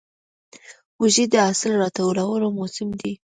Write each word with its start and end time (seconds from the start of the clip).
وږی 0.99 1.25
د 1.31 1.35
حاصل 1.45 1.71
راټولو 1.81 2.45
موسم 2.57 2.89
دی. 3.01 3.13